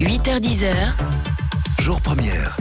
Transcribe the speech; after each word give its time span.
8h10h. 0.00 0.94
Jour 1.78 2.00
première. 2.00 2.56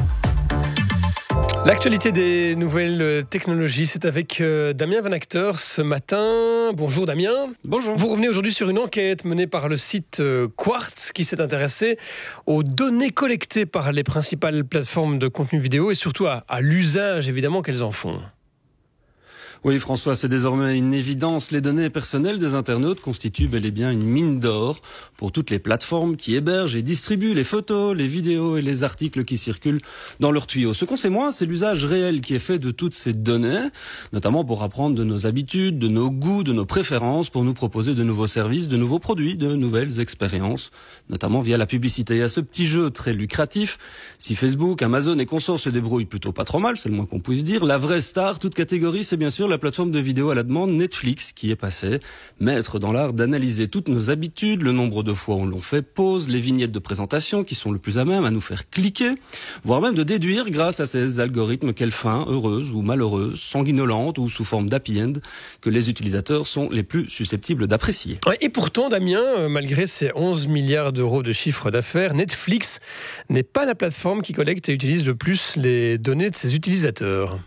L'actualité 1.66 2.12
des 2.12 2.54
nouvelles 2.58 3.24
technologies, 3.30 3.88
c'est 3.88 4.04
avec 4.04 4.42
euh, 4.42 4.74
Damien 4.74 5.00
Van 5.00 5.14
Acteur 5.14 5.58
ce 5.58 5.82
matin. 5.82 6.72
Bonjour 6.74 7.06
Damien. 7.06 7.48
Bonjour. 7.64 7.96
Vous 7.96 8.08
revenez 8.08 8.28
aujourd'hui 8.28 8.52
sur 8.52 8.70
une 8.70 8.78
enquête 8.78 9.24
menée 9.24 9.48
par 9.48 9.70
le 9.70 9.78
site 9.78 10.20
euh, 10.20 10.50
Quartz 10.58 11.14
qui 11.14 11.24
s'est 11.24 11.40
intéressé 11.40 11.98
aux 12.46 12.62
données 12.62 13.12
collectées 13.12 13.66
par 13.66 13.94
les 13.94 14.04
principales 14.04 14.66
plateformes 14.66 15.18
de 15.18 15.30
contenu 15.30 15.60
vidéo 15.60 15.92
et 15.92 15.96
surtout 15.96 16.28
à, 16.28 16.44
à 16.50 16.60
l'usage 16.60 17.30
évidemment 17.30 17.62
qu'elles 17.62 17.84
en 17.84 17.94
font. 17.94 18.20
Oui, 19.66 19.78
François, 19.78 20.16
c'est 20.16 20.30
désormais 20.30 20.78
une 20.78 20.94
évidence. 20.94 21.52
Les 21.52 21.60
données 21.60 21.90
personnelles 21.90 22.40
des 22.40 22.54
internautes 22.54 23.02
constituent 23.02 23.50
bel 23.50 23.66
et 23.66 23.72
bien 23.72 23.92
une 23.92 24.06
mine 24.06 24.40
d'or 24.40 24.80
pour 25.18 25.34
toutes 25.34 25.50
les 25.50 25.60
plateformes 25.60 26.16
qui 26.16 26.34
hébergent 26.36 26.78
et 26.78 26.82
distribuent 26.82 27.34
les 27.34 27.44
photos, 27.44 27.94
les 27.94 28.08
vidéos 28.08 28.56
et 28.56 28.62
les 28.62 28.84
articles 28.84 29.26
qui 29.26 29.38
circulent 29.38 29.82
dans 30.22 30.32
leurs 30.32 30.48
tuyaux. 30.48 30.74
Ce 30.74 30.86
qu'on 30.86 30.96
sait 30.96 31.10
moins, 31.10 31.34
c'est 31.34 31.46
l'usage 31.46 31.84
réel 31.84 32.22
qui 32.22 32.36
est 32.36 32.40
fait 32.40 32.58
de 32.58 32.72
toutes 32.72 32.96
ces 32.96 33.12
données, 33.12 33.68
notamment 34.14 34.46
pour 34.46 34.64
apprendre 34.64 34.96
de 34.96 35.04
nos 35.04 35.26
habitudes, 35.26 35.78
de 35.78 35.90
nos 35.90 36.10
goûts, 36.10 36.44
de 36.44 36.54
nos 36.54 36.66
préférences, 36.66 37.30
pour 37.30 37.44
nous 37.44 37.54
proposer 37.54 37.96
de 37.96 38.04
nouveaux 38.04 38.28
services, 38.28 38.70
de 38.70 38.78
nouveaux 38.78 39.00
produits, 39.00 39.36
de 39.36 39.56
nouvelles 39.56 40.00
expériences, 40.00 40.72
notamment 41.10 41.42
via 41.42 41.58
la 41.58 41.66
publicité. 41.66 42.16
Et 42.16 42.22
à 42.22 42.30
ce 42.30 42.40
petit 42.40 42.66
jeu 42.66 42.92
très 42.92 43.12
lucratif, 43.12 43.78
si 44.20 44.36
Facebook, 44.36 44.82
Amazon 44.82 45.20
et 45.20 45.26
consorts 45.26 45.60
se 45.60 45.70
débrouillent 45.70 46.06
plutôt 46.06 46.32
pas 46.32 46.46
trop 46.46 46.60
mal, 46.60 46.78
c'est 46.78 46.88
le 46.88 46.96
moins 46.96 47.06
qu'on 47.06 47.20
puisse 47.20 47.44
dire, 47.44 47.66
la 47.66 47.78
vraie 47.78 48.02
star, 48.02 48.40
toute 48.40 48.56
catégorie, 48.56 49.04
c'est 49.04 49.18
bien 49.18 49.32
sûr 49.32 49.49
la 49.50 49.58
plateforme 49.58 49.92
de 49.92 50.00
vidéo 50.00 50.30
à 50.30 50.36
la 50.36 50.44
demande 50.44 50.72
Netflix 50.72 51.34
qui 51.34 51.52
est 51.52 51.56
passée, 51.56 52.00
maître 52.40 52.80
dans 52.80 52.92
l'art 52.92 53.14
d'analyser 53.14 53.68
toutes 53.68 53.90
nos 53.90 54.10
habitudes, 54.12 54.62
le 54.62 54.72
nombre 54.72 55.04
de 55.04 55.14
fois 55.14 55.36
où 55.36 55.46
l'on 55.46 55.60
fait 55.60 55.82
pause, 55.82 56.30
les 56.30 56.40
vignettes 56.40 56.72
de 56.72 56.80
présentation 56.80 57.44
qui 57.44 57.56
sont 57.56 57.72
le 57.72 57.80
plus 57.80 57.98
à 57.98 58.06
même 58.06 58.26
à 58.26 58.32
nous 58.32 58.42
faire 58.42 58.70
cliquer, 58.70 59.16
voire 59.64 59.82
même 59.82 59.96
de 59.96 60.04
déduire 60.04 60.50
grâce 60.50 60.80
à 60.80 60.88
ces 60.88 61.20
algorithmes 61.20 61.74
quelle 61.74 61.92
fin, 61.92 62.26
heureuse 62.28 62.72
ou 62.72 62.82
malheureuse, 62.82 63.40
sanguinolente 63.40 64.20
ou 64.20 64.30
sous 64.30 64.46
forme 64.46 64.70
d'happy 64.70 65.02
end, 65.02 65.14
que 65.62 65.70
les 65.70 65.90
utilisateurs 65.90 66.46
sont 66.46 66.70
les 66.70 66.84
plus 66.84 67.10
susceptibles 67.10 67.68
d'apprécier. 67.68 68.20
Et 68.42 68.50
pourtant, 68.50 68.90
Damien, 68.90 69.24
euh, 69.38 69.50
malgré 69.50 69.88
ses 69.88 70.12
11 70.16 70.48
milliards 70.48 70.94
d'euros 70.94 71.24
de 71.24 71.32
chiffre 71.32 71.72
d'affaires, 71.72 72.14
Netflix 72.14 72.80
n'est 73.30 73.44
pas 73.44 73.66
la 73.66 73.76
plateforme 73.76 74.22
qui 74.22 74.34
collecte 74.34 74.70
et 74.70 74.74
utilise 74.74 75.06
le 75.06 75.16
plus 75.16 75.56
les 75.56 75.98
données 75.98 76.30
de 76.30 76.36
ses 76.36 76.56
utilisateurs. 76.56 77.40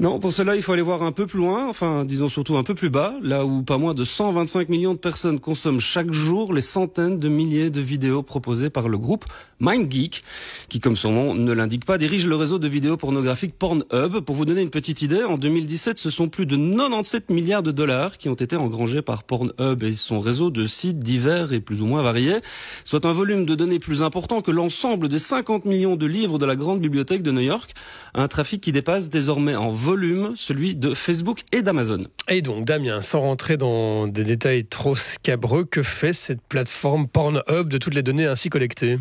Non, 0.00 0.20
pour 0.20 0.32
cela, 0.32 0.54
il 0.54 0.62
faut 0.62 0.72
aller 0.72 0.82
voir 0.82 1.02
un 1.02 1.10
peu 1.10 1.26
plus 1.26 1.40
loin, 1.40 1.68
enfin, 1.68 2.04
disons 2.04 2.28
surtout 2.28 2.56
un 2.56 2.62
peu 2.62 2.76
plus 2.76 2.88
bas, 2.88 3.16
là 3.20 3.44
où 3.44 3.64
pas 3.64 3.78
moins 3.78 3.94
de 3.94 4.04
125 4.04 4.68
millions 4.68 4.94
de 4.94 4.98
personnes 4.98 5.40
consomment 5.40 5.80
chaque 5.80 6.12
jour 6.12 6.52
les 6.52 6.60
centaines 6.60 7.18
de 7.18 7.28
milliers 7.28 7.70
de 7.70 7.80
vidéos 7.80 8.22
proposées 8.22 8.70
par 8.70 8.88
le 8.88 8.96
groupe 8.96 9.24
MindGeek, 9.60 10.22
qui, 10.68 10.80
comme 10.80 10.96
son 10.96 11.12
nom 11.12 11.34
ne 11.34 11.52
l'indique 11.52 11.84
pas, 11.84 11.98
dirige 11.98 12.26
le 12.26 12.36
réseau 12.36 12.58
de 12.58 12.68
vidéos 12.68 12.96
pornographiques 12.96 13.58
Pornhub. 13.58 14.20
Pour 14.20 14.36
vous 14.36 14.44
donner 14.44 14.62
une 14.62 14.70
petite 14.70 15.02
idée, 15.02 15.22
en 15.22 15.38
2017, 15.38 15.98
ce 15.98 16.10
sont 16.10 16.28
plus 16.28 16.46
de 16.46 16.56
97 16.56 17.30
milliards 17.30 17.62
de 17.62 17.72
dollars 17.72 18.18
qui 18.18 18.28
ont 18.28 18.34
été 18.34 18.56
engrangés 18.56 19.02
par 19.02 19.24
Pornhub 19.24 19.82
et 19.82 19.92
son 19.92 20.20
réseau 20.20 20.50
de 20.50 20.66
sites 20.66 21.00
divers 21.00 21.52
et 21.52 21.60
plus 21.60 21.82
ou 21.82 21.86
moins 21.86 22.02
variés, 22.02 22.38
soit 22.84 23.04
un 23.04 23.12
volume 23.12 23.46
de 23.46 23.54
données 23.54 23.78
plus 23.78 24.02
important 24.02 24.42
que 24.42 24.50
l'ensemble 24.50 25.08
des 25.08 25.18
50 25.18 25.64
millions 25.64 25.96
de 25.96 26.06
livres 26.06 26.38
de 26.38 26.46
la 26.46 26.56
grande 26.56 26.80
bibliothèque 26.80 27.22
de 27.22 27.32
New 27.32 27.40
York, 27.40 27.72
un 28.14 28.28
trafic 28.28 28.60
qui 28.60 28.72
dépasse 28.72 29.08
désormais 29.08 29.56
en 29.56 29.70
volume 29.70 30.34
celui 30.36 30.76
de 30.76 30.94
Facebook 30.94 31.42
et 31.52 31.62
d'Amazon. 31.62 32.04
Et 32.28 32.42
donc, 32.42 32.64
Damien, 32.64 33.00
sans 33.00 33.20
rentrer 33.20 33.56
dans 33.56 34.06
des 34.06 34.24
détails 34.24 34.64
trop 34.64 34.94
scabreux, 34.94 35.64
que 35.64 35.82
fait 35.82 36.12
cette 36.12 36.42
plateforme 36.42 37.08
Pornhub 37.08 37.68
de 37.68 37.78
toutes 37.78 37.94
les 37.94 38.02
données 38.02 38.26
ainsi 38.26 38.48
collectées? 38.48 38.98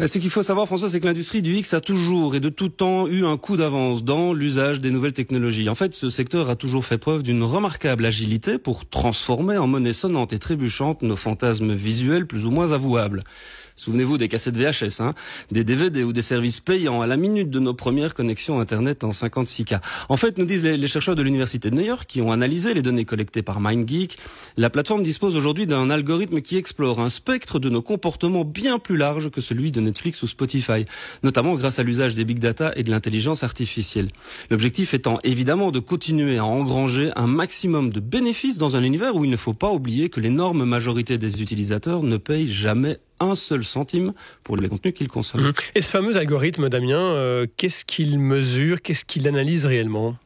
Ce 0.00 0.18
qu'il 0.18 0.30
faut 0.30 0.42
savoir, 0.42 0.66
François, 0.66 0.90
c'est 0.90 1.00
que 1.00 1.06
l'industrie 1.06 1.42
du 1.42 1.54
X 1.54 1.74
a 1.74 1.80
toujours 1.80 2.34
et 2.34 2.40
de 2.40 2.48
tout 2.48 2.68
temps 2.68 3.06
eu 3.06 3.24
un 3.24 3.36
coup 3.36 3.56
d'avance 3.56 4.04
dans 4.04 4.32
l'usage 4.32 4.80
des 4.80 4.90
nouvelles 4.90 5.12
technologies. 5.12 5.68
En 5.68 5.74
fait, 5.74 5.94
ce 5.94 6.10
secteur 6.10 6.50
a 6.50 6.56
toujours 6.56 6.84
fait 6.84 6.98
preuve 6.98 7.22
d'une 7.22 7.42
remarquable 7.42 8.04
agilité 8.04 8.58
pour 8.58 8.88
transformer 8.88 9.56
en 9.56 9.66
monnaie 9.66 9.92
sonnante 9.92 10.32
et 10.32 10.38
trébuchante 10.38 11.02
nos 11.02 11.16
fantasmes 11.16 11.74
visuels 11.74 12.26
plus 12.26 12.44
ou 12.46 12.50
moins 12.50 12.72
avouables. 12.72 13.24
Souvenez-vous 13.76 14.18
des 14.18 14.28
cassettes 14.28 14.56
VHS, 14.56 15.00
hein, 15.00 15.14
des 15.50 15.64
DVD 15.64 16.04
ou 16.04 16.12
des 16.12 16.22
services 16.22 16.60
payants 16.60 17.00
à 17.00 17.08
la 17.08 17.16
minute 17.16 17.50
de 17.50 17.58
nos 17.58 17.74
premières 17.74 18.14
connexions 18.14 18.60
Internet 18.60 19.02
en 19.02 19.10
56K. 19.10 19.80
En 20.08 20.16
fait, 20.16 20.38
nous 20.38 20.44
disent 20.44 20.62
les, 20.62 20.86
chercheurs 20.86 21.16
de 21.16 21.22
l'Université 21.22 21.70
de 21.70 21.74
New 21.74 21.84
York 21.84 22.04
qui 22.06 22.22
ont 22.22 22.30
analysé 22.30 22.72
les 22.72 22.82
données 22.82 23.04
collectées 23.04 23.42
par 23.42 23.58
MindGeek, 23.58 24.16
la 24.56 24.70
plateforme 24.70 25.02
dispose 25.02 25.34
aujourd'hui 25.34 25.66
d'un 25.66 25.90
algorithme 25.90 26.40
qui 26.40 26.56
explore 26.56 27.00
un 27.00 27.10
spectre 27.10 27.58
de 27.58 27.68
nos 27.68 27.82
comportements 27.82 28.44
bien 28.44 28.78
plus 28.78 28.96
large 28.96 29.30
que 29.30 29.40
celui 29.40 29.72
de 29.72 29.80
Netflix 29.80 30.22
ou 30.22 30.28
Spotify, 30.28 30.84
notamment 31.24 31.56
grâce 31.56 31.80
à 31.80 31.82
l'usage 31.82 32.14
des 32.14 32.24
big 32.24 32.38
data 32.38 32.72
et 32.76 32.84
de 32.84 32.90
l'intelligence 32.92 33.42
artificielle. 33.42 34.08
L'objectif 34.50 34.94
étant 34.94 35.18
évidemment 35.24 35.72
de 35.72 35.80
continuer 35.80 36.38
à 36.38 36.44
engranger 36.44 37.10
un 37.16 37.26
maximum 37.26 37.90
de 37.90 37.98
bénéfices 37.98 38.56
dans 38.56 38.76
un 38.76 38.84
univers 38.84 39.16
où 39.16 39.24
il 39.24 39.30
ne 39.30 39.36
faut 39.36 39.52
pas 39.52 39.70
oublier 39.70 40.10
que 40.10 40.20
l'énorme 40.20 40.64
majorité 40.64 41.18
des 41.18 41.42
utilisateurs 41.42 42.04
ne 42.04 42.16
payent 42.16 42.48
jamais 42.48 42.98
un 43.20 43.34
seul 43.36 43.64
centime 43.64 44.12
pour 44.42 44.56
les 44.56 44.68
contenus 44.68 44.94
qu'ils 44.94 45.08
consomment. 45.08 45.48
Mmh. 45.48 45.54
Et 45.74 45.80
ce 45.80 45.90
fameux 45.90 46.16
algorithme, 46.16 46.68
Damien, 46.68 46.98
euh, 46.98 47.46
qu'est-ce 47.56 47.84
qu'il 47.84 48.18
mesure, 48.18 48.82
qu'est-ce 48.82 49.04
qu'il 49.04 49.28
analyse 49.28 49.66
réellement? 49.66 50.16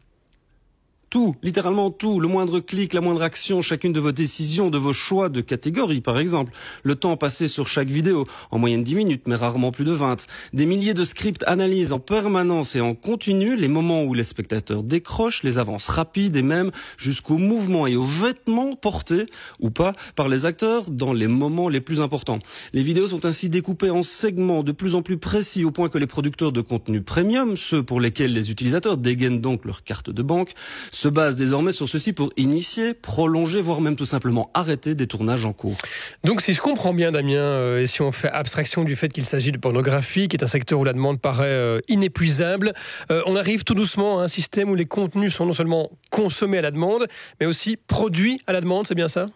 Tout, 1.11 1.37
littéralement 1.43 1.91
tout, 1.91 2.21
le 2.21 2.29
moindre 2.29 2.61
clic, 2.61 2.93
la 2.95 3.01
moindre 3.01 3.23
action, 3.23 3.63
chacune 3.63 3.93
de 3.93 4.01
vos 4.01 4.13
décisions, 4.13 4.71
de 4.71 4.79
vos 4.79 4.93
choix 4.93 5.29
de 5.29 5.41
catégorie, 5.41 6.01
par 6.01 6.19
exemple, 6.19 6.53
le 6.83 6.95
temps 6.95 7.17
passé 7.17 7.49
sur 7.49 7.67
chaque 7.67 7.89
vidéo, 7.89 8.27
en 8.51 8.59
moyenne 8.59 8.85
10 8.85 8.95
minutes, 8.95 9.23
mais 9.27 9.35
rarement 9.35 9.73
plus 9.73 9.85
de 9.85 9.93
20, 9.93 10.27
des 10.53 10.67
milliers 10.67 10.95
de 10.95 11.05
scripts 11.05 11.45
analysent 11.47 11.93
en 11.93 11.99
permanence 11.99 12.77
et 12.77 12.81
en 12.81 12.95
continu 12.95 13.57
les 13.57 13.69
moments 13.69 14.05
où 14.05 14.15
les 14.15 14.25
spectateurs 14.25 14.83
décrochent, 14.83 15.43
les 15.43 15.59
avances 15.59 15.89
rapides 15.89 16.37
et 16.37 16.43
même 16.43 16.71
jusqu'aux 16.97 17.39
mouvements 17.39 17.87
et 17.87 17.97
aux 17.97 18.05
vêtements 18.05 18.75
portés 18.75 19.27
ou 19.61 19.71
pas 19.71 19.95
par 20.15 20.29
les 20.29 20.47
acteurs 20.47 20.91
dans 20.91 21.13
les 21.13 21.27
moments 21.27 21.69
les 21.69 21.81
plus 21.81 22.01
importants. 22.01 22.39
Les 22.73 22.83
vidéos 22.83 23.09
sont 23.09 23.25
ainsi 23.25 23.49
découpées 23.49 23.91
en 23.91 24.03
segments 24.03 24.63
de 24.63 24.73
plus 24.73 24.95
en 24.95 25.03
plus 25.03 25.19
précis 25.19 25.65
au 25.65 25.71
point 25.71 25.89
que 25.89 25.99
les 25.99 26.07
producteurs 26.07 26.53
de 26.53 26.61
contenu 26.61 27.03
premium, 27.03 27.57
ceux 27.57 27.83
pour 27.83 28.01
lesquels 28.01 28.33
les 28.33 28.51
utilisateurs 28.51 28.97
dégainent 28.97 29.41
donc 29.41 29.65
leur 29.65 29.83
carte 29.83 30.11
de 30.11 30.23
banque, 30.23 30.53
se 30.99 31.07
base 31.07 31.37
désormais 31.37 31.71
sur 31.71 31.89
ceci 31.89 32.13
pour 32.13 32.33
initier, 32.37 32.93
prolonger, 32.93 33.61
voire 33.61 33.81
même 33.81 33.95
tout 33.95 34.05
simplement 34.05 34.51
arrêter 34.53 34.97
des 34.97 35.07
tournages 35.07 35.45
en 35.45 35.53
cours. 35.53 35.77
Donc 36.25 36.41
si 36.41 36.55
je 36.55 36.61
comprends 36.61 36.93
bien 36.93 37.13
Damien, 37.13 37.37
euh, 37.37 37.83
et 37.83 37.87
si 37.87 38.03
on 38.03 38.11
fait 38.11 38.31
abstraction 38.31 38.83
du 38.83 38.97
fait 38.97 39.09
qu'il 39.09 39.25
s'agit 39.25 39.53
de 39.53 39.59
pornographie, 39.59 40.27
qui 40.27 40.37
est 40.37 40.43
un 40.43 40.49
secteur 40.49 40.81
où 40.81 40.85
la 40.85 40.93
demande 40.93 41.21
paraît 41.21 41.47
euh, 41.47 41.79
inépuisable, 41.87 42.73
euh, 43.13 43.23
on 43.27 43.37
arrive 43.37 43.63
tout 43.63 43.75
doucement 43.75 44.19
à 44.19 44.25
un 44.25 44.29
système 44.29 44.71
où 44.71 44.75
les 44.75 44.87
contenus 44.87 45.33
sont 45.33 45.47
non 45.47 45.53
seulement 45.53 45.89
consommés 46.11 46.59
à 46.59 46.63
la 46.63 46.73
demande, 46.73 47.07
mais 47.39 47.47
aussi 47.47 47.77
produits 47.77 48.41
à 48.49 48.53
la 48.53 48.61
demande, 48.61 48.89
c'est 48.89 48.97
bien 48.97 49.09
ça? 49.09 49.29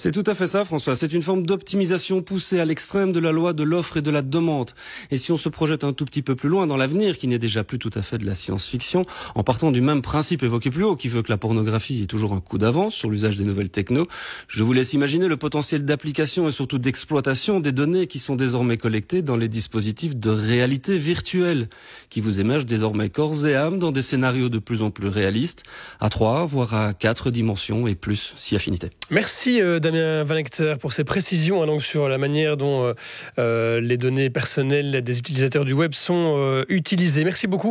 C'est 0.00 0.12
tout 0.12 0.24
à 0.24 0.34
fait 0.34 0.46
ça, 0.46 0.64
François. 0.64 0.96
C'est 0.96 1.12
une 1.12 1.20
forme 1.20 1.44
d'optimisation 1.44 2.22
poussée 2.22 2.58
à 2.58 2.64
l'extrême 2.64 3.12
de 3.12 3.20
la 3.20 3.32
loi 3.32 3.52
de 3.52 3.62
l'offre 3.62 3.98
et 3.98 4.00
de 4.00 4.10
la 4.10 4.22
demande. 4.22 4.70
Et 5.10 5.18
si 5.18 5.30
on 5.30 5.36
se 5.36 5.50
projette 5.50 5.84
un 5.84 5.92
tout 5.92 6.06
petit 6.06 6.22
peu 6.22 6.36
plus 6.36 6.48
loin 6.48 6.66
dans 6.66 6.78
l'avenir, 6.78 7.18
qui 7.18 7.28
n'est 7.28 7.38
déjà 7.38 7.64
plus 7.64 7.78
tout 7.78 7.90
à 7.94 8.00
fait 8.00 8.16
de 8.16 8.24
la 8.24 8.34
science-fiction, 8.34 9.04
en 9.34 9.42
partant 9.42 9.70
du 9.70 9.82
même 9.82 10.00
principe 10.00 10.42
évoqué 10.42 10.70
plus 10.70 10.84
haut, 10.84 10.96
qui 10.96 11.08
veut 11.08 11.20
que 11.20 11.30
la 11.30 11.36
pornographie 11.36 12.02
ait 12.02 12.06
toujours 12.06 12.32
un 12.32 12.40
coup 12.40 12.56
d'avance 12.56 12.94
sur 12.94 13.10
l'usage 13.10 13.36
des 13.36 13.44
nouvelles 13.44 13.68
techno, 13.68 14.08
je 14.48 14.62
vous 14.62 14.72
laisse 14.72 14.94
imaginer 14.94 15.28
le 15.28 15.36
potentiel 15.36 15.84
d'application 15.84 16.48
et 16.48 16.52
surtout 16.52 16.78
d'exploitation 16.78 17.60
des 17.60 17.72
données 17.72 18.06
qui 18.06 18.20
sont 18.20 18.36
désormais 18.36 18.78
collectées 18.78 19.20
dans 19.20 19.36
les 19.36 19.48
dispositifs 19.48 20.16
de 20.16 20.30
réalité 20.30 20.96
virtuelle, 20.96 21.68
qui 22.08 22.22
vous 22.22 22.40
émergent 22.40 22.64
désormais 22.64 23.10
corps 23.10 23.46
et 23.46 23.54
âme 23.54 23.78
dans 23.78 23.92
des 23.92 24.00
scénarios 24.00 24.48
de 24.48 24.60
plus 24.60 24.80
en 24.80 24.90
plus 24.90 25.08
réalistes, 25.08 25.64
à 26.00 26.08
trois, 26.08 26.46
voire 26.46 26.72
à 26.72 26.94
quatre 26.94 27.30
dimensions 27.30 27.86
et 27.86 27.94
plus, 27.94 28.32
si 28.38 28.56
affinité. 28.56 28.88
Merci. 29.10 29.60
Euh, 29.60 29.78
Damien 29.90 30.24
Valecter 30.24 30.74
pour 30.80 30.92
ses 30.92 31.04
précisions 31.04 31.62
hein, 31.62 31.66
donc 31.66 31.82
sur 31.82 32.08
la 32.08 32.16
manière 32.16 32.56
dont 32.56 32.84
euh, 32.84 32.92
euh, 33.38 33.80
les 33.80 33.96
données 33.96 34.30
personnelles 34.30 35.02
des 35.02 35.18
utilisateurs 35.18 35.64
du 35.64 35.72
web 35.72 35.94
sont 35.94 36.36
euh, 36.38 36.64
utilisées. 36.68 37.24
Merci 37.24 37.46
beaucoup. 37.46 37.68